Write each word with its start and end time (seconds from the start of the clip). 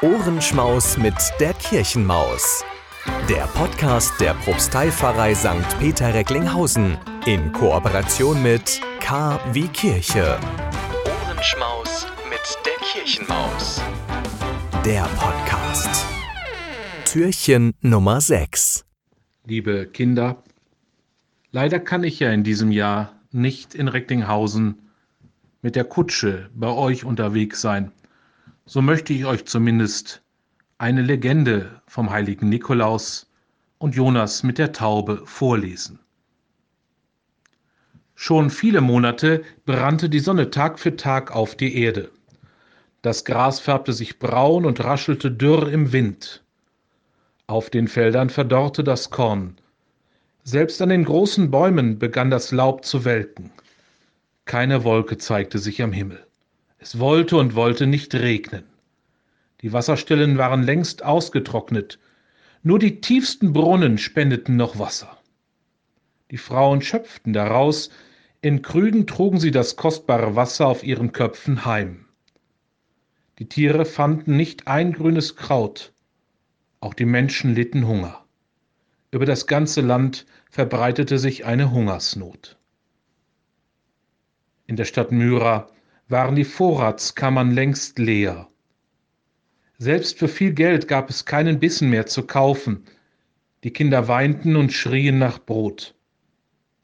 Ohrenschmaus 0.00 0.96
mit 0.96 1.16
der 1.40 1.52
Kirchenmaus. 1.54 2.64
Der 3.28 3.48
Podcast 3.48 4.12
der 4.20 4.32
Propsteipfarrei 4.34 5.34
St. 5.34 5.76
Peter 5.80 6.14
Recklinghausen 6.14 6.96
in 7.26 7.50
Kooperation 7.50 8.40
mit 8.40 8.80
K 9.00 9.40
wie 9.52 9.66
Kirche. 9.66 10.38
Ohrenschmaus 11.04 12.06
mit 12.30 12.58
der 12.64 12.76
Kirchenmaus. 12.86 13.82
Der 14.84 15.02
Podcast. 15.16 16.06
Türchen 17.04 17.74
Nummer 17.80 18.20
6. 18.20 18.84
Liebe 19.46 19.88
Kinder, 19.88 20.44
leider 21.50 21.80
kann 21.80 22.04
ich 22.04 22.20
ja 22.20 22.30
in 22.30 22.44
diesem 22.44 22.70
Jahr 22.70 23.14
nicht 23.32 23.74
in 23.74 23.88
Recklinghausen 23.88 24.92
mit 25.60 25.74
der 25.74 25.82
Kutsche 25.82 26.50
bei 26.54 26.68
euch 26.68 27.04
unterwegs 27.04 27.60
sein, 27.60 27.90
so 28.68 28.82
möchte 28.82 29.14
ich 29.14 29.24
euch 29.24 29.46
zumindest 29.46 30.22
eine 30.76 31.00
Legende 31.00 31.80
vom 31.86 32.10
heiligen 32.10 32.50
Nikolaus 32.50 33.26
und 33.78 33.94
Jonas 33.94 34.42
mit 34.42 34.58
der 34.58 34.72
Taube 34.72 35.22
vorlesen. 35.24 36.00
Schon 38.14 38.50
viele 38.50 38.82
Monate 38.82 39.42
brannte 39.64 40.10
die 40.10 40.18
Sonne 40.18 40.50
Tag 40.50 40.78
für 40.78 40.96
Tag 40.96 41.34
auf 41.34 41.54
die 41.54 41.80
Erde. 41.80 42.10
Das 43.00 43.24
Gras 43.24 43.58
färbte 43.58 43.94
sich 43.94 44.18
braun 44.18 44.66
und 44.66 44.84
raschelte 44.84 45.30
dürr 45.30 45.72
im 45.72 45.92
Wind. 45.92 46.44
Auf 47.46 47.70
den 47.70 47.88
Feldern 47.88 48.28
verdorrte 48.28 48.84
das 48.84 49.08
Korn. 49.08 49.56
Selbst 50.44 50.82
an 50.82 50.90
den 50.90 51.06
großen 51.06 51.50
Bäumen 51.50 51.98
begann 51.98 52.28
das 52.28 52.52
Laub 52.52 52.84
zu 52.84 53.06
welken. 53.06 53.50
Keine 54.44 54.84
Wolke 54.84 55.16
zeigte 55.16 55.58
sich 55.58 55.80
am 55.82 55.92
Himmel. 55.92 56.27
Es 56.78 56.98
wollte 56.98 57.36
und 57.36 57.54
wollte 57.54 57.86
nicht 57.86 58.14
regnen. 58.14 58.64
Die 59.62 59.72
Wasserstellen 59.72 60.38
waren 60.38 60.62
längst 60.62 61.04
ausgetrocknet. 61.04 61.98
Nur 62.62 62.78
die 62.78 63.00
tiefsten 63.00 63.52
Brunnen 63.52 63.98
spendeten 63.98 64.56
noch 64.56 64.78
Wasser. 64.78 65.18
Die 66.30 66.38
Frauen 66.38 66.82
schöpften 66.82 67.32
daraus, 67.32 67.90
in 68.40 68.62
Krügen 68.62 69.06
trugen 69.06 69.40
sie 69.40 69.50
das 69.50 69.74
kostbare 69.74 70.36
Wasser 70.36 70.68
auf 70.68 70.84
ihren 70.84 71.10
Köpfen 71.12 71.64
heim. 71.64 72.04
Die 73.40 73.48
Tiere 73.48 73.84
fanden 73.84 74.36
nicht 74.36 74.68
ein 74.68 74.92
grünes 74.92 75.34
Kraut, 75.34 75.92
auch 76.80 76.94
die 76.94 77.04
Menschen 77.04 77.54
litten 77.54 77.86
Hunger. 77.86 78.24
Über 79.10 79.26
das 79.26 79.46
ganze 79.46 79.80
Land 79.80 80.26
verbreitete 80.50 81.18
sich 81.18 81.44
eine 81.44 81.72
Hungersnot. 81.72 82.56
In 84.66 84.76
der 84.76 84.84
Stadt 84.84 85.10
Myra 85.10 85.70
waren 86.08 86.34
die 86.34 86.44
Vorratskammern 86.44 87.50
längst 87.52 87.98
leer. 87.98 88.48
Selbst 89.78 90.18
für 90.18 90.28
viel 90.28 90.52
Geld 90.52 90.88
gab 90.88 91.10
es 91.10 91.24
keinen 91.24 91.60
Bissen 91.60 91.90
mehr 91.90 92.06
zu 92.06 92.26
kaufen. 92.26 92.84
Die 93.62 93.72
Kinder 93.72 94.08
weinten 94.08 94.56
und 94.56 94.72
schrien 94.72 95.18
nach 95.18 95.38
Brot. 95.38 95.94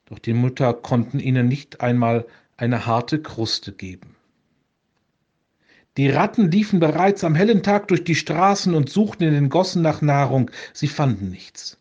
Doch 0.06 0.18
die 0.18 0.34
Mütter 0.34 0.74
konnten 0.74 1.18
ihnen 1.18 1.48
nicht 1.48 1.80
einmal 1.80 2.26
eine 2.56 2.86
harte 2.86 3.20
Kruste 3.20 3.72
geben. 3.72 4.14
Die 5.96 6.10
Ratten 6.10 6.50
liefen 6.50 6.80
bereits 6.80 7.22
am 7.22 7.34
hellen 7.34 7.62
Tag 7.62 7.88
durch 7.88 8.02
die 8.04 8.16
Straßen 8.16 8.74
und 8.74 8.90
suchten 8.90 9.22
in 9.24 9.32
den 9.32 9.48
Gossen 9.48 9.80
nach 9.80 10.02
Nahrung, 10.02 10.50
sie 10.72 10.88
fanden 10.88 11.30
nichts. 11.30 11.78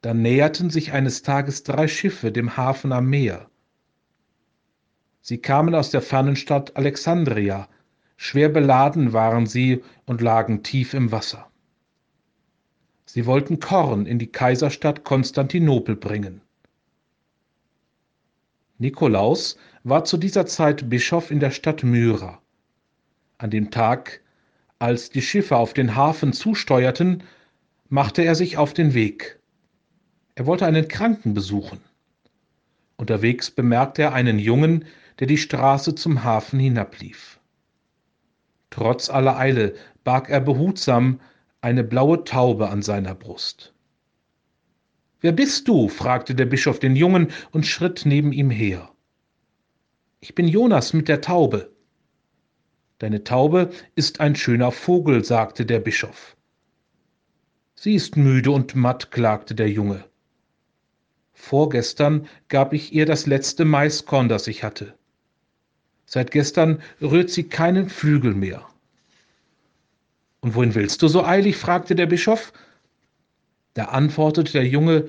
Dann 0.00 0.22
näherten 0.22 0.70
sich 0.70 0.92
eines 0.92 1.22
Tages 1.22 1.62
drei 1.62 1.88
Schiffe 1.88 2.32
dem 2.32 2.56
Hafen 2.56 2.92
am 2.92 3.06
Meer. 3.10 3.49
Sie 5.20 5.38
kamen 5.38 5.74
aus 5.74 5.90
der 5.90 6.02
fernen 6.02 6.36
Stadt 6.36 6.76
Alexandria, 6.76 7.68
schwer 8.16 8.48
beladen 8.48 9.12
waren 9.12 9.46
sie 9.46 9.82
und 10.06 10.20
lagen 10.20 10.62
tief 10.62 10.94
im 10.94 11.12
Wasser. 11.12 11.50
Sie 13.04 13.26
wollten 13.26 13.60
Korn 13.60 14.06
in 14.06 14.18
die 14.18 14.30
Kaiserstadt 14.30 15.04
Konstantinopel 15.04 15.96
bringen. 15.96 16.42
Nikolaus 18.78 19.58
war 19.84 20.04
zu 20.04 20.16
dieser 20.16 20.46
Zeit 20.46 20.88
Bischof 20.88 21.30
in 21.30 21.40
der 21.40 21.50
Stadt 21.50 21.82
Myra. 21.82 22.40
An 23.36 23.50
dem 23.50 23.70
Tag, 23.70 24.20
als 24.78 25.10
die 25.10 25.22
Schiffe 25.22 25.56
auf 25.56 25.74
den 25.74 25.96
Hafen 25.96 26.32
zusteuerten, 26.32 27.24
machte 27.88 28.22
er 28.22 28.34
sich 28.34 28.56
auf 28.56 28.72
den 28.72 28.94
Weg. 28.94 29.38
Er 30.34 30.46
wollte 30.46 30.64
einen 30.64 30.88
Kranken 30.88 31.34
besuchen. 31.34 31.80
Unterwegs 32.96 33.50
bemerkte 33.50 34.02
er 34.02 34.12
einen 34.14 34.38
Jungen, 34.38 34.86
der 35.20 35.26
die 35.26 35.38
Straße 35.38 35.94
zum 35.94 36.24
Hafen 36.24 36.58
hinablief. 36.58 37.38
Trotz 38.70 39.10
aller 39.10 39.36
Eile 39.38 39.74
barg 40.02 40.30
er 40.30 40.40
behutsam 40.40 41.20
eine 41.60 41.84
blaue 41.84 42.24
Taube 42.24 42.70
an 42.70 42.82
seiner 42.82 43.14
Brust. 43.14 43.74
Wer 45.20 45.32
bist 45.32 45.68
du? 45.68 45.88
fragte 45.88 46.34
der 46.34 46.46
Bischof 46.46 46.78
den 46.78 46.96
Jungen 46.96 47.28
und 47.50 47.66
schritt 47.66 48.06
neben 48.06 48.32
ihm 48.32 48.48
her. 48.48 48.90
Ich 50.20 50.34
bin 50.34 50.48
Jonas 50.48 50.94
mit 50.94 51.08
der 51.08 51.20
Taube. 51.20 51.70
Deine 52.98 53.22
Taube 53.24 53.70
ist 53.94 54.20
ein 54.20 54.34
schöner 54.34 54.72
Vogel, 54.72 55.24
sagte 55.24 55.66
der 55.66 55.80
Bischof. 55.80 56.36
Sie 57.74 57.94
ist 57.94 58.16
müde 58.16 58.50
und 58.50 58.74
matt, 58.74 59.10
klagte 59.10 59.54
der 59.54 59.70
Junge. 59.70 60.04
Vorgestern 61.32 62.26
gab 62.48 62.72
ich 62.72 62.92
ihr 62.92 63.06
das 63.06 63.26
letzte 63.26 63.64
Maiskorn, 63.64 64.28
das 64.28 64.46
ich 64.46 64.62
hatte. 64.62 64.98
Seit 66.12 66.32
gestern 66.32 66.82
rührt 67.00 67.30
sie 67.30 67.44
keinen 67.44 67.88
Flügel 67.88 68.34
mehr. 68.34 68.66
Und 70.40 70.56
wohin 70.56 70.74
willst 70.74 71.02
du 71.02 71.06
so 71.06 71.24
eilig? 71.24 71.56
fragte 71.56 71.94
der 71.94 72.06
Bischof. 72.06 72.52
Da 73.74 73.84
antwortete 73.84 74.50
der 74.50 74.66
Junge, 74.66 75.08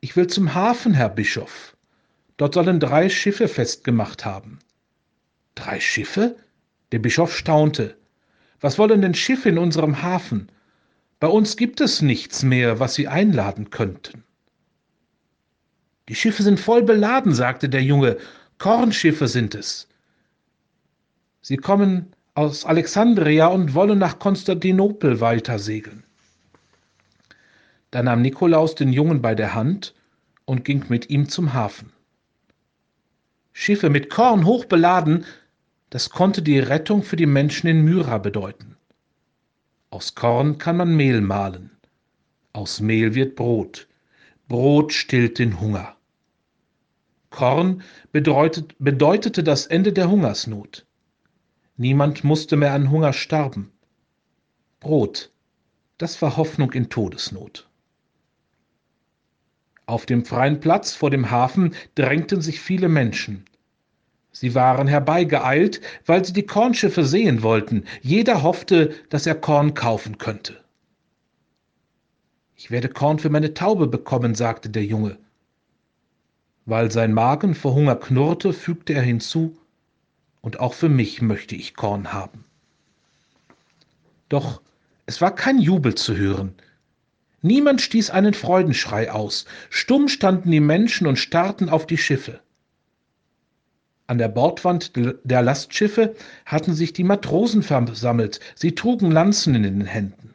ich 0.00 0.16
will 0.16 0.26
zum 0.26 0.54
Hafen, 0.54 0.94
Herr 0.94 1.10
Bischof. 1.10 1.76
Dort 2.38 2.54
sollen 2.54 2.80
drei 2.80 3.10
Schiffe 3.10 3.46
festgemacht 3.46 4.24
haben. 4.24 4.58
Drei 5.54 5.80
Schiffe? 5.80 6.36
Der 6.92 6.98
Bischof 6.98 7.36
staunte. 7.36 7.98
Was 8.58 8.78
wollen 8.78 9.02
denn 9.02 9.12
Schiffe 9.12 9.50
in 9.50 9.58
unserem 9.58 10.00
Hafen? 10.00 10.48
Bei 11.20 11.28
uns 11.28 11.58
gibt 11.58 11.82
es 11.82 12.00
nichts 12.00 12.42
mehr, 12.42 12.80
was 12.80 12.94
sie 12.94 13.06
einladen 13.06 13.68
könnten. 13.68 14.24
Die 16.08 16.14
Schiffe 16.14 16.42
sind 16.42 16.58
voll 16.58 16.84
beladen, 16.84 17.34
sagte 17.34 17.68
der 17.68 17.82
Junge. 17.82 18.16
Kornschiffe 18.56 19.28
sind 19.28 19.54
es. 19.54 19.87
Sie 21.40 21.56
kommen 21.56 22.12
aus 22.34 22.64
Alexandria 22.64 23.48
und 23.48 23.74
wollen 23.74 23.98
nach 23.98 24.18
Konstantinopel 24.18 25.20
weitersegeln. 25.20 26.04
Da 27.90 28.02
nahm 28.02 28.22
Nikolaus 28.22 28.74
den 28.74 28.92
Jungen 28.92 29.22
bei 29.22 29.34
der 29.34 29.54
Hand 29.54 29.94
und 30.44 30.64
ging 30.64 30.84
mit 30.88 31.10
ihm 31.10 31.28
zum 31.28 31.54
Hafen. 31.54 31.92
Schiffe 33.52 33.90
mit 33.90 34.10
Korn 34.10 34.44
hochbeladen, 34.44 35.24
das 35.90 36.10
konnte 36.10 36.42
die 36.42 36.58
Rettung 36.58 37.02
für 37.02 37.16
die 37.16 37.26
Menschen 37.26 37.66
in 37.66 37.82
Myra 37.82 38.18
bedeuten. 38.18 38.76
Aus 39.90 40.14
Korn 40.14 40.58
kann 40.58 40.76
man 40.76 40.94
Mehl 40.94 41.22
mahlen, 41.22 41.70
aus 42.52 42.80
Mehl 42.80 43.14
wird 43.14 43.36
Brot, 43.36 43.88
Brot 44.48 44.92
stillt 44.92 45.38
den 45.38 45.60
Hunger. 45.60 45.96
Korn 47.30 47.82
bedeutet, 48.12 48.74
bedeutete 48.78 49.42
das 49.42 49.66
Ende 49.66 49.92
der 49.92 50.10
Hungersnot. 50.10 50.86
Niemand 51.80 52.24
musste 52.24 52.56
mehr 52.56 52.72
an 52.72 52.90
Hunger 52.90 53.12
sterben. 53.12 53.70
Brot, 54.80 55.30
das 55.96 56.20
war 56.20 56.36
Hoffnung 56.36 56.72
in 56.72 56.90
Todesnot. 56.90 57.68
Auf 59.86 60.04
dem 60.04 60.24
freien 60.24 60.58
Platz 60.58 60.94
vor 60.94 61.10
dem 61.10 61.30
Hafen 61.30 61.76
drängten 61.94 62.40
sich 62.40 62.60
viele 62.60 62.88
Menschen. 62.88 63.44
Sie 64.32 64.56
waren 64.56 64.88
herbeigeeilt, 64.88 65.80
weil 66.04 66.24
sie 66.24 66.32
die 66.32 66.46
Kornschiffe 66.46 67.04
sehen 67.04 67.44
wollten. 67.44 67.84
Jeder 68.02 68.42
hoffte, 68.42 68.92
dass 69.08 69.26
er 69.26 69.36
Korn 69.36 69.74
kaufen 69.74 70.18
könnte. 70.18 70.64
Ich 72.56 72.72
werde 72.72 72.88
Korn 72.88 73.20
für 73.20 73.30
meine 73.30 73.54
Taube 73.54 73.86
bekommen, 73.86 74.34
sagte 74.34 74.68
der 74.68 74.84
Junge. 74.84 75.16
Weil 76.66 76.90
sein 76.90 77.14
Magen 77.14 77.54
vor 77.54 77.74
Hunger 77.74 77.94
knurrte, 77.94 78.52
fügte 78.52 78.94
er 78.94 79.02
hinzu, 79.02 79.56
und 80.48 80.60
auch 80.60 80.72
für 80.72 80.88
mich 80.88 81.20
möchte 81.20 81.54
ich 81.54 81.76
Korn 81.76 82.14
haben. 82.14 82.46
Doch 84.30 84.62
es 85.04 85.20
war 85.20 85.34
kein 85.34 85.58
Jubel 85.58 85.94
zu 85.94 86.16
hören. 86.16 86.54
Niemand 87.42 87.82
stieß 87.82 88.08
einen 88.08 88.32
Freudenschrei 88.32 89.12
aus. 89.12 89.44
Stumm 89.68 90.08
standen 90.08 90.50
die 90.50 90.60
Menschen 90.60 91.06
und 91.06 91.18
starrten 91.18 91.68
auf 91.68 91.86
die 91.86 91.98
Schiffe. 91.98 92.40
An 94.06 94.16
der 94.16 94.30
Bordwand 94.30 94.92
der 94.96 95.42
Lastschiffe 95.42 96.16
hatten 96.46 96.72
sich 96.72 96.94
die 96.94 97.04
Matrosen 97.04 97.62
versammelt. 97.62 98.40
Sie 98.54 98.74
trugen 98.74 99.10
Lanzen 99.10 99.54
in 99.54 99.64
den 99.64 99.84
Händen. 99.84 100.34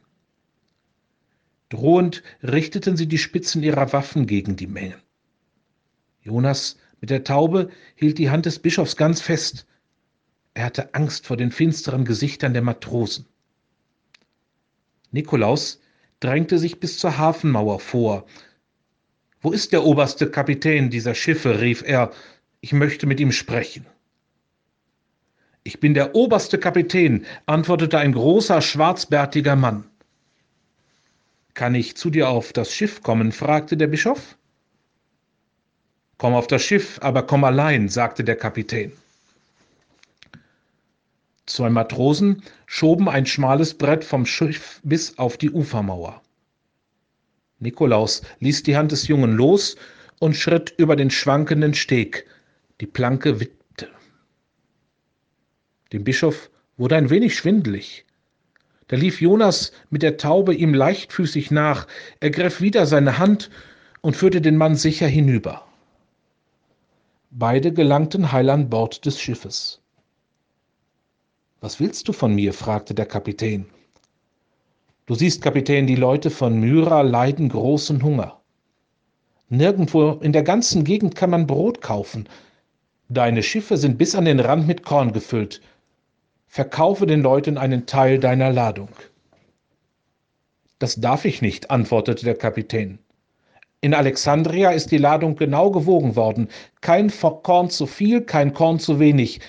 Drohend 1.69 2.21
richteten 2.43 2.97
sie 2.97 3.07
die 3.07 3.17
Spitzen 3.17 3.63
ihrer 3.63 3.91
Waffen 3.93 4.27
gegen 4.27 4.57
die 4.57 4.67
Menge. 4.67 4.97
Jonas 6.21 6.77
mit 7.01 7.09
der 7.09 7.23
Taube 7.23 7.71
hielt 7.95 8.19
die 8.19 8.29
Hand 8.29 8.45
des 8.45 8.59
Bischofs 8.59 8.95
ganz 8.95 9.19
fest. 9.19 9.65
Er 10.53 10.65
hatte 10.65 10.93
Angst 10.93 11.25
vor 11.25 11.37
den 11.37 11.51
finsteren 11.51 12.05
Gesichtern 12.05 12.53
der 12.53 12.61
Matrosen. 12.61 13.25
Nikolaus 15.11 15.81
drängte 16.19 16.57
sich 16.57 16.79
bis 16.79 16.97
zur 16.97 17.17
Hafenmauer 17.17 17.79
vor. 17.79 18.25
Wo 19.41 19.51
ist 19.51 19.73
der 19.73 19.83
oberste 19.83 20.29
Kapitän 20.29 20.89
dieser 20.89 21.15
Schiffe? 21.15 21.59
rief 21.59 21.83
er. 21.85 22.11
Ich 22.61 22.71
möchte 22.71 23.07
mit 23.07 23.19
ihm 23.19 23.31
sprechen. 23.31 23.85
Ich 25.63 25.79
bin 25.79 25.93
der 25.93 26.15
oberste 26.15 26.57
Kapitän, 26.57 27.25
antwortete 27.45 27.97
ein 27.97 28.13
großer, 28.13 28.61
schwarzbärtiger 28.61 29.55
Mann. 29.55 29.85
Kann 31.53 31.75
ich 31.75 31.95
zu 31.95 32.09
dir 32.09 32.29
auf 32.29 32.53
das 32.53 32.73
Schiff 32.73 33.01
kommen? 33.03 33.31
fragte 33.31 33.77
der 33.77 33.87
Bischof. 33.87 34.37
Komm 36.17 36.33
auf 36.33 36.47
das 36.47 36.63
Schiff, 36.63 36.99
aber 37.01 37.23
komm 37.23 37.43
allein, 37.43 37.89
sagte 37.89 38.23
der 38.23 38.35
Kapitän. 38.35 38.93
Zwei 41.45 41.69
Matrosen 41.69 42.41
schoben 42.65 43.09
ein 43.09 43.25
schmales 43.25 43.73
Brett 43.73 44.05
vom 44.05 44.25
Schiff 44.25 44.79
bis 44.83 45.17
auf 45.17 45.37
die 45.37 45.51
Ufermauer. 45.51 46.21
Nikolaus 47.59 48.21
ließ 48.39 48.63
die 48.63 48.77
Hand 48.77 48.91
des 48.91 49.07
Jungen 49.07 49.35
los 49.35 49.75
und 50.19 50.35
schritt 50.35 50.73
über 50.77 50.95
den 50.95 51.09
schwankenden 51.09 51.73
Steg. 51.73 52.25
Die 52.79 52.87
Planke 52.87 53.39
wippte. 53.39 53.89
Dem 55.91 56.03
Bischof 56.03 56.49
wurde 56.77 56.95
ein 56.95 57.09
wenig 57.09 57.35
schwindelig. 57.35 58.05
Da 58.87 58.95
lief 58.95 59.21
Jonas 59.21 59.73
mit 59.89 60.01
der 60.01 60.17
Taube 60.17 60.53
ihm 60.53 60.73
leichtfüßig 60.73 61.51
nach, 61.51 61.87
ergriff 62.19 62.61
wieder 62.61 62.85
seine 62.85 63.17
Hand 63.17 63.49
und 64.01 64.15
führte 64.15 64.41
den 64.41 64.57
Mann 64.57 64.75
sicher 64.75 65.07
hinüber. 65.07 65.65
Beide 67.31 67.73
gelangten 67.73 68.31
heil 68.31 68.49
an 68.49 68.69
Bord 68.69 69.05
des 69.05 69.19
Schiffes. 69.19 69.82
Was 71.63 71.79
willst 71.79 72.07
du 72.09 72.13
von 72.13 72.35
mir? 72.35 72.51
fragte 72.51 72.93
der 72.93 73.05
Kapitän. 73.05 73.65
Du 75.05 75.15
siehst, 75.15 75.41
Kapitän, 75.41 75.87
die 75.87 75.95
Leute 75.95 76.29
von 76.29 76.59
Myra 76.59 77.01
leiden 77.01 77.47
großen 77.47 78.03
Hunger. 78.03 78.41
Nirgendwo 79.47 80.19
in 80.21 80.33
der 80.33 80.43
ganzen 80.43 80.83
Gegend 80.83 81.15
kann 81.15 81.29
man 81.29 81.47
Brot 81.47 81.81
kaufen. 81.81 82.27
Deine 83.07 83.43
Schiffe 83.43 83.77
sind 83.77 83.97
bis 83.97 84.13
an 84.13 84.25
den 84.25 84.41
Rand 84.41 84.67
mit 84.67 84.83
Korn 84.83 85.13
gefüllt 85.13 85.61
verkaufe 86.53 87.07
den 87.07 87.23
Leuten 87.23 87.57
einen 87.57 87.87
Teil 87.87 88.19
deiner 88.19 88.51
Ladung. 88.51 88.89
Das 90.77 91.01
darf 91.01 91.25
ich 91.25 91.41
nicht, 91.41 91.71
antwortete 91.71 92.25
der 92.25 92.35
Kapitän. 92.35 92.99
In 93.81 93.95
Alexandria 93.95 94.69
ist 94.69 94.91
die 94.91 94.99
Ladung 94.99 95.35
genau 95.35 95.71
gewogen 95.71 96.15
worden. 96.15 96.49
Kein 96.81 97.09
Korn 97.09 97.71
zu 97.71 97.87
viel, 97.87 98.21
kein 98.21 98.53
Korn 98.53 98.77
zu 98.77 98.99
wenig. 98.99 99.39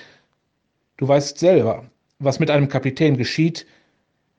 Du 0.96 1.06
weißt 1.06 1.38
selber, 1.38 1.84
was 2.24 2.40
mit 2.40 2.50
einem 2.50 2.68
Kapitän 2.68 3.16
geschieht, 3.16 3.66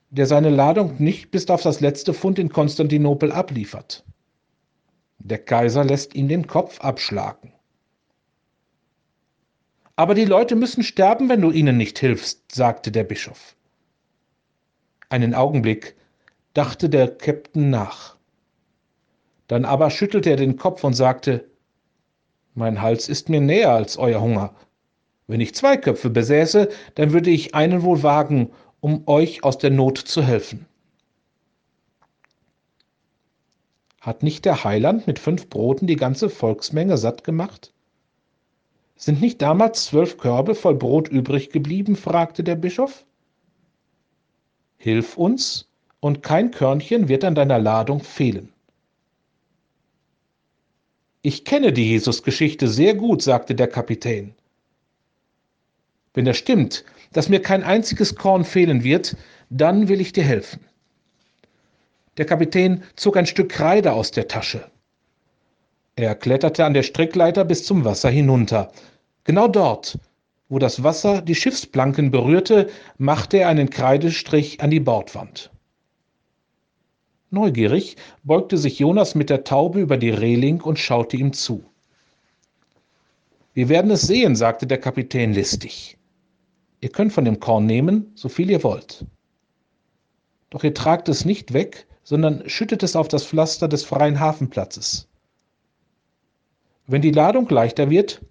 der 0.09 0.25
seine 0.25 0.49
Ladung 0.49 0.95
nicht 0.99 1.31
bis 1.31 1.49
auf 1.49 1.61
das 1.61 1.81
letzte 1.81 2.13
Pfund 2.13 2.39
in 2.39 2.49
Konstantinopel 2.49 3.31
abliefert. 3.31 4.03
Der 5.19 5.39
Kaiser 5.39 5.83
lässt 5.83 6.15
ihn 6.15 6.27
den 6.27 6.47
Kopf 6.47 6.81
abschlagen. 6.81 7.51
Aber 9.95 10.13
die 10.13 10.25
Leute 10.25 10.55
müssen 10.55 10.83
sterben, 10.83 11.29
wenn 11.29 11.41
du 11.41 11.51
ihnen 11.51 11.77
nicht 11.77 11.99
hilfst, 11.99 12.53
sagte 12.53 12.91
der 12.91 13.05
Bischof. 13.05 13.55
Einen 15.09 15.33
Augenblick 15.33 15.95
dachte 16.53 16.89
der 16.89 17.17
Käpt'n 17.17 17.69
nach. 17.69 18.17
Dann 19.47 19.63
aber 19.65 19.89
schüttelte 19.89 20.31
er 20.31 20.37
den 20.37 20.57
Kopf 20.57 20.83
und 20.83 20.93
sagte, 20.93 21.49
Mein 22.55 22.81
Hals 22.81 23.07
ist 23.07 23.29
mir 23.29 23.41
näher 23.41 23.71
als 23.71 23.97
euer 23.97 24.21
Hunger. 24.21 24.55
Wenn 25.27 25.41
ich 25.41 25.55
zwei 25.55 25.77
Köpfe 25.77 26.09
besäße, 26.09 26.69
dann 26.95 27.13
würde 27.13 27.31
ich 27.31 27.55
einen 27.55 27.83
wohl 27.83 28.03
wagen, 28.03 28.51
um 28.79 29.03
euch 29.07 29.43
aus 29.43 29.57
der 29.57 29.71
Not 29.71 29.97
zu 29.97 30.21
helfen. 30.21 30.65
Hat 34.01 34.21
nicht 34.21 34.45
der 34.45 34.63
Heiland 34.63 35.07
mit 35.07 35.17
fünf 35.17 35.49
Broten 35.49 35.87
die 35.87 35.95
ganze 35.95 36.29
Volksmenge 36.29 36.97
satt 36.97 37.23
gemacht? 37.23 37.73
Sind 38.95 39.19
nicht 39.19 39.41
damals 39.41 39.85
zwölf 39.85 40.17
Körbe 40.17 40.53
voll 40.53 40.75
Brot 40.75 41.07
übrig 41.07 41.49
geblieben? 41.49 41.95
fragte 41.95 42.43
der 42.43 42.55
Bischof. 42.55 43.03
Hilf 44.77 45.17
uns, 45.17 45.67
und 45.99 46.21
kein 46.21 46.51
Körnchen 46.51 47.07
wird 47.07 47.23
an 47.23 47.33
deiner 47.33 47.57
Ladung 47.57 47.99
fehlen. 47.99 48.53
Ich 51.23 51.43
kenne 51.43 51.73
die 51.73 51.89
Jesusgeschichte 51.89 52.67
sehr 52.67 52.93
gut, 52.93 53.23
sagte 53.23 53.55
der 53.55 53.67
Kapitän. 53.67 54.35
Wenn 56.15 56.25
das 56.25 56.37
stimmt, 56.37 56.85
dass 57.13 57.29
mir 57.29 57.41
kein 57.41 57.63
einziges 57.63 58.15
Korn 58.15 58.45
fehlen 58.45 58.83
wird, 58.83 59.15
dann 59.49 59.89
will 59.89 60.01
ich 60.01 60.13
dir 60.13 60.23
helfen. 60.23 60.61
Der 62.17 62.25
Kapitän 62.25 62.83
zog 62.95 63.17
ein 63.17 63.25
Stück 63.25 63.49
Kreide 63.49 63.93
aus 63.93 64.11
der 64.11 64.27
Tasche. 64.27 64.71
Er 65.97 66.15
kletterte 66.15 66.65
an 66.65 66.73
der 66.73 66.83
Strickleiter 66.83 67.45
bis 67.45 67.65
zum 67.65 67.85
Wasser 67.85 68.09
hinunter. 68.09 68.71
Genau 69.25 69.47
dort, 69.47 69.99
wo 70.47 70.57
das 70.57 70.83
Wasser 70.83 71.21
die 71.21 71.35
Schiffsplanken 71.35 72.11
berührte, 72.11 72.69
machte 72.97 73.37
er 73.39 73.49
einen 73.49 73.69
Kreidestrich 73.69 74.61
an 74.61 74.71
die 74.71 74.79
Bordwand. 74.79 75.51
Neugierig 77.29 77.97
beugte 78.23 78.57
sich 78.57 78.79
Jonas 78.79 79.15
mit 79.15 79.29
der 79.29 79.43
Taube 79.43 79.81
über 79.81 79.97
die 79.97 80.11
Reling 80.11 80.61
und 80.61 80.79
schaute 80.79 81.17
ihm 81.17 81.33
zu. 81.33 81.65
Wir 83.53 83.67
werden 83.67 83.91
es 83.91 84.01
sehen, 84.01 84.35
sagte 84.35 84.67
der 84.67 84.79
Kapitän 84.79 85.33
listig. 85.33 85.97
Ihr 86.81 86.89
könnt 86.89 87.13
von 87.13 87.25
dem 87.25 87.39
Korn 87.39 87.65
nehmen, 87.65 88.11
so 88.15 88.29
viel 88.29 88.49
ihr 88.49 88.63
wollt. 88.63 89.05
Doch 90.49 90.63
ihr 90.63 90.73
tragt 90.73 91.09
es 91.09 91.25
nicht 91.25 91.53
weg, 91.53 91.87
sondern 92.03 92.47
schüttet 92.47 92.83
es 92.83 92.95
auf 92.95 93.07
das 93.07 93.25
Pflaster 93.25 93.67
des 93.67 93.83
freien 93.83 94.19
Hafenplatzes. 94.19 95.07
Wenn 96.87 97.01
die 97.01 97.11
Ladung 97.11 97.49
leichter 97.49 97.89
wird, 97.89 98.21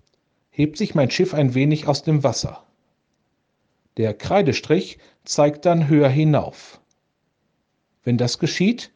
hebt 0.50 0.76
sich 0.76 0.94
mein 0.94 1.10
Schiff 1.10 1.34
ein 1.34 1.54
wenig 1.54 1.88
aus 1.88 2.04
dem 2.04 2.22
Wasser. 2.22 2.64
Der 3.96 4.14
Kreidestrich 4.14 4.98
zeigt 5.24 5.66
dann 5.66 5.88
höher 5.88 6.08
hinauf. 6.08 6.80
Wenn 8.04 8.18
das 8.18 8.38
geschieht, 8.38 8.92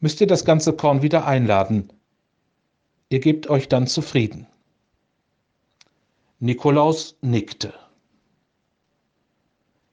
müsst 0.00 0.20
ihr 0.20 0.26
das 0.26 0.44
ganze 0.44 0.74
Korn 0.74 1.02
wieder 1.02 1.26
einladen. 1.26 1.90
Ihr 3.08 3.20
gebt 3.20 3.48
euch 3.48 3.68
dann 3.68 3.86
zufrieden. 3.86 4.46
Nikolaus 6.40 7.16
nickte. 7.22 7.72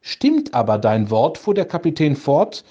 Stimmt 0.08 0.54
aber 0.54 0.78
dein 0.78 1.10
Wort, 1.10 1.40
fuhr 1.40 1.56
der 1.56 1.66
Kapitän 1.66 2.16
fort, 2.16 2.64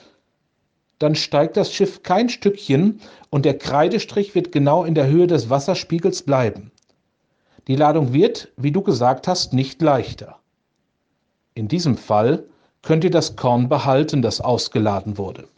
dann 1.00 1.16
steigt 1.16 1.56
das 1.56 1.72
Schiff 1.72 2.04
kein 2.04 2.28
Stückchen 2.28 3.00
und 3.28 3.44
der 3.44 3.58
Kreidestrich 3.58 4.36
wird 4.36 4.52
genau 4.52 4.84
in 4.84 4.94
der 4.94 5.08
Höhe 5.08 5.26
des 5.26 5.50
Wasserspiegels 5.50 6.22
bleiben. 6.22 6.70
Die 7.66 7.74
Ladung 7.74 8.12
wird, 8.12 8.52
wie 8.56 8.70
du 8.70 8.82
gesagt 8.82 9.26
hast, 9.26 9.52
nicht 9.52 9.82
leichter. 9.82 10.38
In 11.54 11.66
diesem 11.66 11.96
Fall 11.96 12.44
könnt 12.82 13.02
ihr 13.02 13.10
das 13.10 13.34
Korn 13.34 13.68
behalten, 13.68 14.22
das 14.22 14.40
ausgeladen 14.40 15.18
wurde. 15.18 15.48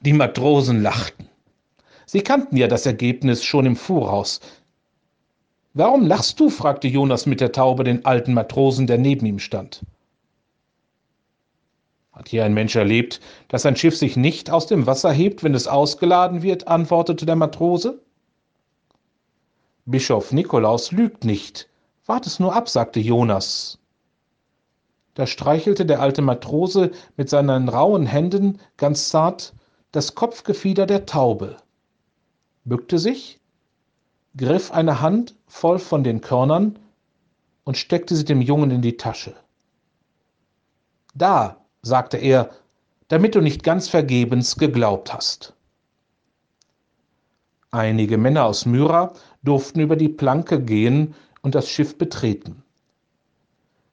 Die 0.00 0.14
Matrosen 0.14 0.80
lachten. 0.80 1.28
Sie 2.06 2.22
kannten 2.22 2.56
ja 2.56 2.68
das 2.68 2.86
Ergebnis 2.86 3.44
schon 3.44 3.66
im 3.66 3.76
Voraus. 3.76 4.40
Warum 5.74 6.06
lachst 6.06 6.38
du? 6.38 6.50
fragte 6.50 6.86
Jonas 6.86 7.26
mit 7.26 7.40
der 7.40 7.50
Taube 7.50 7.82
den 7.82 8.04
alten 8.04 8.32
Matrosen, 8.32 8.86
der 8.86 8.96
neben 8.96 9.26
ihm 9.26 9.40
stand. 9.40 9.84
Hat 12.12 12.28
hier 12.28 12.44
ein 12.44 12.54
Mensch 12.54 12.76
erlebt, 12.76 13.20
dass 13.48 13.66
ein 13.66 13.74
Schiff 13.74 13.96
sich 13.96 14.16
nicht 14.16 14.50
aus 14.50 14.68
dem 14.68 14.86
Wasser 14.86 15.10
hebt, 15.10 15.42
wenn 15.42 15.52
es 15.52 15.66
ausgeladen 15.66 16.42
wird? 16.42 16.68
antwortete 16.68 17.26
der 17.26 17.34
Matrose. 17.34 18.00
Bischof 19.84 20.30
Nikolaus 20.30 20.92
lügt 20.92 21.24
nicht. 21.24 21.68
Wart 22.06 22.26
es 22.26 22.38
nur 22.38 22.54
ab, 22.54 22.68
sagte 22.68 23.00
Jonas. 23.00 23.80
Da 25.14 25.26
streichelte 25.26 25.86
der 25.86 26.00
alte 26.00 26.22
Matrose 26.22 26.92
mit 27.16 27.28
seinen 27.28 27.68
rauen 27.68 28.06
Händen 28.06 28.60
ganz 28.76 29.08
zart 29.08 29.54
das 29.90 30.14
Kopfgefieder 30.14 30.86
der 30.86 31.06
Taube, 31.06 31.56
bückte 32.64 32.98
sich, 32.98 33.40
griff 34.36 34.72
eine 34.72 35.00
Hand 35.00 35.34
voll 35.46 35.78
von 35.78 36.04
den 36.04 36.20
Körnern 36.20 36.78
und 37.64 37.76
steckte 37.76 38.14
sie 38.16 38.24
dem 38.24 38.40
Jungen 38.40 38.70
in 38.70 38.82
die 38.82 38.96
Tasche. 38.96 39.34
Da, 41.14 41.64
sagte 41.82 42.16
er, 42.16 42.50
damit 43.08 43.34
du 43.34 43.40
nicht 43.40 43.62
ganz 43.62 43.88
vergebens 43.88 44.56
geglaubt 44.56 45.12
hast. 45.12 45.54
Einige 47.70 48.18
Männer 48.18 48.44
aus 48.44 48.66
Myra 48.66 49.12
durften 49.42 49.80
über 49.80 49.96
die 49.96 50.08
Planke 50.08 50.62
gehen 50.62 51.14
und 51.42 51.54
das 51.54 51.68
Schiff 51.68 51.98
betreten. 51.98 52.62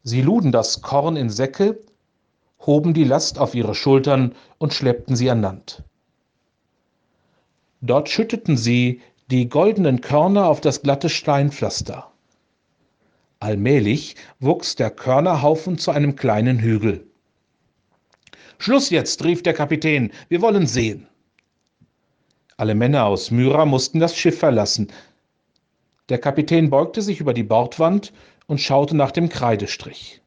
Sie 0.03 0.21
luden 0.21 0.51
das 0.51 0.81
Korn 0.81 1.15
in 1.15 1.29
Säcke, 1.29 1.79
hoben 2.65 2.93
die 2.93 3.03
Last 3.03 3.39
auf 3.39 3.55
ihre 3.55 3.75
Schultern 3.75 4.35
und 4.57 4.73
schleppten 4.73 5.15
sie 5.15 5.29
an 5.29 5.41
Land. 5.41 5.83
Dort 7.81 8.09
schütteten 8.09 8.57
sie 8.57 9.01
die 9.31 9.47
goldenen 9.47 10.01
Körner 10.01 10.47
auf 10.47 10.59
das 10.59 10.81
glatte 10.81 11.07
Steinpflaster. 11.07 12.11
Allmählich 13.39 14.17
wuchs 14.41 14.75
der 14.75 14.91
Körnerhaufen 14.91 15.77
zu 15.77 15.91
einem 15.91 16.17
kleinen 16.17 16.59
Hügel. 16.59 17.07
Schluss 18.57 18.89
jetzt, 18.89 19.23
rief 19.23 19.41
der 19.41 19.53
Kapitän, 19.53 20.11
wir 20.27 20.41
wollen 20.41 20.67
sehen. 20.67 21.07
Alle 22.57 22.75
Männer 22.75 23.05
aus 23.05 23.31
Myra 23.31 23.65
mussten 23.65 24.01
das 24.01 24.15
Schiff 24.17 24.37
verlassen. 24.37 24.91
Der 26.09 26.19
Kapitän 26.19 26.69
beugte 26.69 27.01
sich 27.01 27.21
über 27.21 27.33
die 27.33 27.43
Bordwand 27.43 28.11
und 28.47 28.59
schaute 28.59 28.97
nach 28.97 29.11
dem 29.11 29.29
Kreidestrich. 29.29 30.21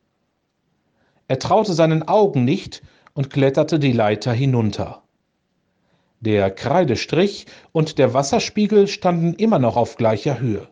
Er 1.29 1.39
traute 1.39 1.75
seinen 1.75 2.09
Augen 2.09 2.45
nicht 2.45 2.83
und 3.13 3.29
kletterte 3.29 3.79
die 3.79 3.93
Leiter 3.93 4.33
hinunter. 4.33 5.04
Der 6.25 6.51
Kreidestrich 6.51 7.45
und 7.73 7.99
der 7.99 8.15
Wasserspiegel 8.15 8.89
standen 8.89 9.35
immer 9.35 9.59
noch 9.59 9.77
auf 9.77 9.97
gleicher 9.97 10.41
Höhe. 10.41 10.67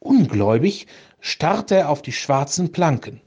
Ungläubig 0.00 0.86
starrte 1.18 1.76
er 1.76 1.88
auf 1.88 2.02
die 2.02 2.12
schwarzen 2.12 2.72
Planken. 2.72 3.22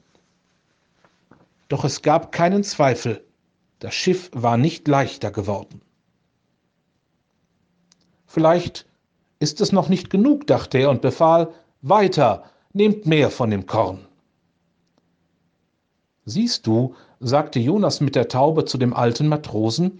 Doch 1.69 1.85
es 1.85 2.03
gab 2.03 2.31
keinen 2.31 2.63
Zweifel, 2.63 3.25
das 3.79 3.95
Schiff 3.95 4.29
war 4.31 4.57
nicht 4.57 4.87
leichter 4.87 5.31
geworden. 5.31 5.81
Vielleicht 8.27 8.85
ist 9.39 9.61
es 9.61 9.71
noch 9.71 9.89
nicht 9.89 10.11
genug, 10.11 10.45
dachte 10.45 10.77
er 10.77 10.91
und 10.91 11.01
befahl, 11.01 11.51
weiter, 11.81 12.43
nehmt 12.73 13.07
mehr 13.07 13.31
von 13.31 13.49
dem 13.49 13.65
Korn. 13.65 14.07
Siehst 16.25 16.67
du, 16.67 16.93
sagte 17.19 17.57
Jonas 17.57 18.01
mit 18.01 18.15
der 18.15 18.27
Taube 18.27 18.65
zu 18.65 18.77
dem 18.77 18.93
alten 18.93 19.27
Matrosen, 19.27 19.99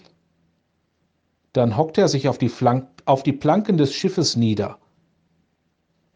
dann 1.54 1.78
hockte 1.78 2.02
er 2.02 2.08
sich 2.08 2.28
auf 2.30 2.38
die, 2.38 2.50
Flank 2.50 2.88
auf 3.06 3.24
die 3.24 3.34
Planken 3.34 3.78
des 3.78 3.94
Schiffes 3.94 4.36
nieder. 4.36 4.78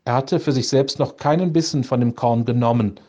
Er 0.06 0.16
hatte 0.16 0.40
für 0.40 0.52
sich 0.52 0.68
selbst 0.68 1.00
noch 1.00 1.18
keinen 1.18 1.54
Bissen 1.54 1.84
von 1.84 2.00
dem 2.00 2.16
Korn 2.16 2.46
genommen, 2.46 3.00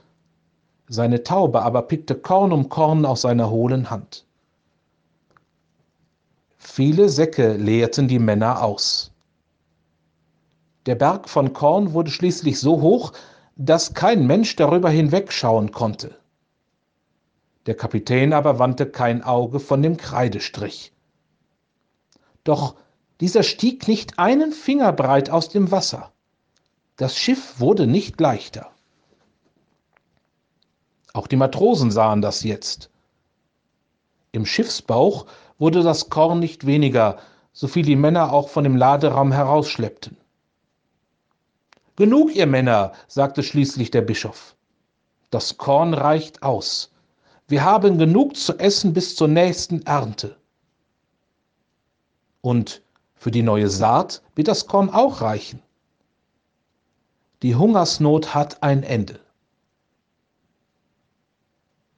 seine 0.89 1.23
Taube 1.23 1.63
aber 1.63 1.83
pickte 1.83 2.15
Korn 2.15 2.53
um 2.53 2.69
Korn 2.69 3.07
aus 3.07 3.23
seiner 3.23 3.51
hohlen 3.51 3.91
Hand. 3.91 4.27
Viele 6.59 7.09
Säcke 7.09 7.55
leerten 7.55 8.09
die 8.09 8.19
Männer 8.19 8.63
aus. 8.63 9.11
Der 10.87 10.95
Berg 10.95 11.29
von 11.29 11.53
Korn 11.53 11.95
wurde 11.95 12.11
schließlich 12.11 12.61
so 12.61 12.81
hoch, 12.83 13.13
dass 13.57 13.95
kein 13.95 14.27
Mensch 14.27 14.57
darüber 14.57 14.91
hinwegschauen 14.91 15.73
konnte. 15.73 16.17
Der 17.67 17.75
Kapitän 17.75 18.35
aber 18.35 18.59
wandte 18.59 18.87
kein 18.87 19.23
Auge 19.23 19.61
von 19.61 19.83
dem 19.83 19.97
Kreidestrich. 19.97 20.93
Doch 22.45 22.77
dieser 23.21 23.43
stieg 23.43 23.89
nicht 23.89 24.19
einen 24.19 24.53
Finger 24.53 24.93
breit 24.93 25.31
aus 25.31 25.49
dem 25.49 25.71
Wasser. 25.71 26.13
Das 26.97 27.17
Schiff 27.17 27.59
wurde 27.59 27.87
nicht 27.87 28.21
leichter. 28.21 28.71
Auch 31.13 31.27
die 31.27 31.37
Matrosen 31.37 31.91
sahen 31.91 32.23
das 32.23 32.43
jetzt. 32.43 32.91
Im 34.33 34.47
Schiffsbauch 34.47 35.27
wurde 35.59 35.83
das 35.83 36.11
Korn 36.11 36.41
nicht 36.41 36.67
weniger, 36.67 37.19
so 37.53 37.69
viel 37.69 37.85
die 37.85 37.97
Männer 37.97 38.33
auch 38.33 38.49
von 38.49 38.65
dem 38.65 38.77
Laderaum 38.77 39.33
herausschleppten. 39.33 40.17
Genug, 41.97 42.35
ihr 42.35 42.47
Männer, 42.47 42.93
sagte 43.07 43.45
schließlich 43.45 43.93
der 43.93 44.03
Bischof. 44.03 44.57
Das 45.31 45.57
Korn 45.57 45.95
reicht 45.95 46.43
aus. 46.43 46.93
Wir 47.47 47.63
haben 47.63 47.99
genug 47.99 48.37
zu 48.37 48.59
essen 48.59 48.93
bis 48.93 49.15
zur 49.15 49.29
nächsten 49.29 49.83
Ernte. 49.83 50.37
Und 52.45 52.83
für 53.15 53.31
die 53.31 53.43
neue 53.43 53.71
Saat 53.71 54.21
wird 54.35 54.49
das 54.49 54.67
Korn 54.67 54.91
auch 54.91 55.23
reichen. 55.23 55.63
Die 57.41 57.55
Hungersnot 57.55 58.35
hat 58.35 58.63
ein 58.63 58.83
Ende. 58.83 59.19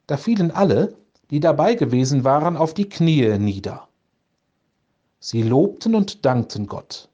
Da 0.07 0.15
fielen 0.15 0.51
alle, 0.51 0.95
die 1.31 1.41
dabei 1.41 1.75
gewesen 1.75 2.23
waren, 2.23 2.55
auf 2.55 2.73
die 2.73 2.87
Knie 2.87 3.37
nieder. 3.37 3.89
Sie 5.19 5.43
lobten 5.43 5.95
und 5.95 6.23
dankten 6.25 6.67
Gott. 6.67 7.09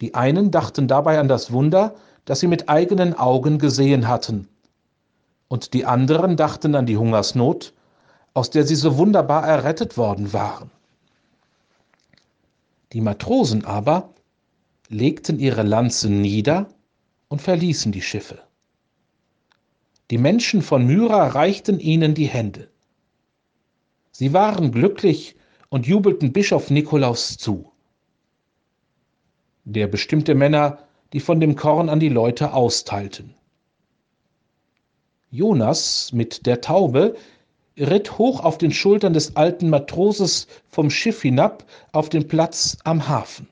Die 0.00 0.14
einen 0.14 0.52
dachten 0.52 0.86
dabei 0.86 1.18
an 1.18 1.26
das 1.26 1.50
Wunder, 1.50 1.96
das 2.26 2.38
sie 2.38 2.46
mit 2.46 2.68
eigenen 2.68 3.14
Augen 3.14 3.58
gesehen 3.58 4.06
hatten, 4.06 4.46
und 5.48 5.74
die 5.74 5.84
anderen 5.84 6.36
dachten 6.36 6.76
an 6.76 6.86
die 6.86 6.96
Hungersnot, 6.96 7.72
aus 8.34 8.50
der 8.50 8.64
sie 8.64 8.76
so 8.76 8.98
wunderbar 8.98 9.44
errettet 9.48 9.96
worden 9.96 10.32
waren. 10.32 10.70
Die 12.92 13.00
Matrosen 13.00 13.64
aber 13.64 14.14
legten 14.88 15.38
ihre 15.38 15.62
Lanzen 15.62 16.20
nieder 16.20 16.68
und 17.28 17.42
verließen 17.42 17.92
die 17.92 18.02
Schiffe. 18.02 18.40
Die 20.10 20.18
Menschen 20.18 20.62
von 20.62 20.86
Myra 20.86 21.28
reichten 21.28 21.80
ihnen 21.80 22.14
die 22.14 22.28
Hände. 22.28 22.70
Sie 24.10 24.32
waren 24.32 24.72
glücklich 24.72 25.36
und 25.68 25.86
jubelten 25.86 26.32
Bischof 26.32 26.70
Nikolaus 26.70 27.36
zu. 27.36 27.70
Der 29.64 29.86
bestimmte 29.86 30.34
Männer, 30.34 30.78
die 31.12 31.20
von 31.20 31.40
dem 31.40 31.56
Korn 31.56 31.90
an 31.90 32.00
die 32.00 32.08
Leute 32.08 32.54
austeilten. 32.54 33.34
Jonas 35.30 36.10
mit 36.14 36.46
der 36.46 36.62
Taube 36.62 37.16
ritt 37.78 38.18
hoch 38.18 38.40
auf 38.44 38.58
den 38.58 38.72
Schultern 38.72 39.12
des 39.12 39.36
alten 39.36 39.70
Matroses 39.70 40.46
vom 40.68 40.90
Schiff 40.90 41.22
hinab 41.22 41.64
auf 41.92 42.08
den 42.08 42.28
Platz 42.28 42.76
am 42.84 43.08
Hafen. 43.08 43.48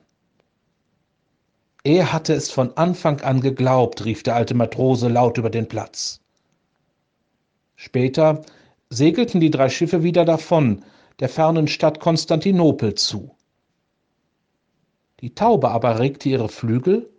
Er 1.83 2.11
hatte 2.11 2.33
es 2.33 2.51
von 2.51 2.75
Anfang 2.75 3.21
an 3.21 3.39
geglaubt, 3.39 4.03
rief 4.03 4.23
der 4.23 4.35
alte 4.35 4.53
Matrose 4.53 5.07
laut 5.07 5.37
über 5.37 5.49
den 5.49 5.67
Platz. 5.67 6.19
Später 7.75 8.41
segelten 8.89 9.39
die 9.39 9.51
drei 9.51 9.69
Schiffe 9.69 10.03
wieder 10.03 10.25
davon, 10.25 10.83
der 11.19 11.29
fernen 11.29 11.67
Stadt 11.67 11.99
Konstantinopel 11.99 12.95
zu. 12.95 13.31
Die 15.21 15.33
Taube 15.33 15.69
aber 15.69 15.99
regte 15.99 16.29
ihre 16.29 16.49
Flügel, 16.49 17.09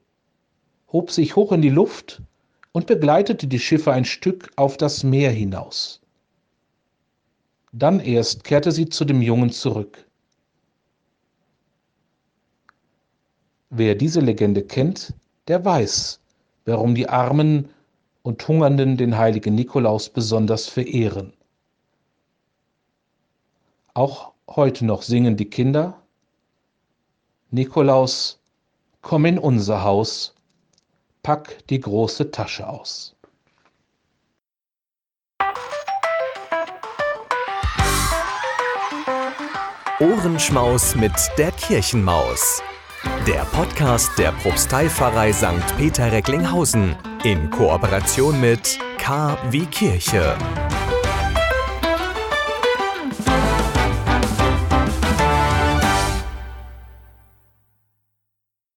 hob 0.92 1.10
sich 1.10 1.36
hoch 1.36 1.52
in 1.52 1.62
die 1.62 1.70
Luft 1.70 2.22
und 2.72 2.86
begleitete 2.86 3.46
die 3.46 3.58
Schiffe 3.58 3.92
ein 3.92 4.04
Stück 4.04 4.50
auf 4.56 4.76
das 4.76 5.02
Meer 5.02 5.30
hinaus. 5.30 6.00
Dann 7.72 8.00
erst 8.00 8.44
kehrte 8.44 8.72
sie 8.72 8.88
zu 8.88 9.04
dem 9.04 9.22
Jungen 9.22 9.50
zurück. 9.50 10.06
Wer 13.70 13.94
diese 13.94 14.20
Legende 14.20 14.62
kennt, 14.62 15.14
der 15.46 15.64
weiß, 15.64 16.20
warum 16.64 16.94
die 16.94 17.08
Armen 17.08 17.68
und 18.22 18.46
Hungernden 18.48 18.96
den 18.96 19.16
heiligen 19.18 19.54
Nikolaus 19.54 20.08
besonders 20.08 20.66
verehren. 20.66 21.32
Auch 23.94 24.32
heute 24.48 24.86
noch 24.86 25.02
singen 25.02 25.36
die 25.36 25.50
Kinder 25.50 26.02
Nikolaus, 27.50 28.38
komm 29.00 29.24
in 29.24 29.38
unser 29.38 29.82
Haus, 29.82 30.34
pack 31.22 31.66
die 31.68 31.80
große 31.80 32.30
Tasche 32.30 32.68
aus. 32.68 33.17
Ohrenschmaus 40.00 40.94
mit 40.94 41.12
der 41.38 41.50
Kirchenmaus. 41.50 42.62
Der 43.26 43.44
Podcast 43.46 44.16
der 44.16 44.30
Propsteipfarrei 44.30 45.32
St. 45.32 45.76
Peter 45.76 46.12
Recklinghausen 46.12 46.94
in 47.24 47.50
Kooperation 47.50 48.40
mit 48.40 48.78
K 48.98 49.36
wie 49.50 49.66
Kirche. 49.66 50.36